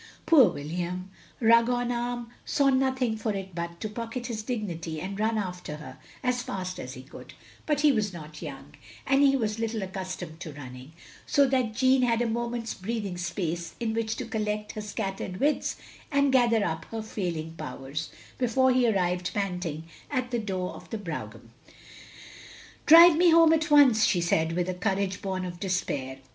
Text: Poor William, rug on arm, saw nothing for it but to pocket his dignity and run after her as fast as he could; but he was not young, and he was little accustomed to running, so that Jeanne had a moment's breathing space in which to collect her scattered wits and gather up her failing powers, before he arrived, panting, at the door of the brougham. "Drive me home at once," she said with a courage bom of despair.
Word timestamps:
Poor 0.25 0.49
William, 0.49 1.11
rug 1.39 1.69
on 1.69 1.91
arm, 1.91 2.31
saw 2.43 2.71
nothing 2.71 3.15
for 3.15 3.33
it 3.35 3.53
but 3.53 3.79
to 3.79 3.87
pocket 3.87 4.25
his 4.25 4.41
dignity 4.41 4.99
and 4.99 5.19
run 5.19 5.37
after 5.37 5.75
her 5.75 5.99
as 6.23 6.41
fast 6.41 6.79
as 6.79 6.95
he 6.95 7.03
could; 7.03 7.35
but 7.67 7.81
he 7.81 7.91
was 7.91 8.11
not 8.11 8.41
young, 8.41 8.73
and 9.05 9.21
he 9.21 9.35
was 9.35 9.59
little 9.59 9.83
accustomed 9.83 10.39
to 10.39 10.51
running, 10.53 10.91
so 11.27 11.45
that 11.45 11.75
Jeanne 11.75 12.01
had 12.01 12.19
a 12.19 12.25
moment's 12.25 12.73
breathing 12.73 13.15
space 13.15 13.75
in 13.79 13.93
which 13.93 14.15
to 14.15 14.25
collect 14.25 14.71
her 14.71 14.81
scattered 14.81 15.37
wits 15.39 15.75
and 16.11 16.33
gather 16.33 16.65
up 16.65 16.85
her 16.85 17.03
failing 17.03 17.51
powers, 17.53 18.09
before 18.39 18.71
he 18.71 18.87
arrived, 18.89 19.31
panting, 19.35 19.83
at 20.09 20.31
the 20.31 20.39
door 20.39 20.73
of 20.73 20.89
the 20.89 20.97
brougham. 20.97 21.51
"Drive 22.87 23.15
me 23.15 23.29
home 23.29 23.53
at 23.53 23.69
once," 23.69 24.03
she 24.05 24.19
said 24.19 24.53
with 24.53 24.67
a 24.67 24.73
courage 24.73 25.21
bom 25.21 25.45
of 25.45 25.59
despair. 25.59 26.17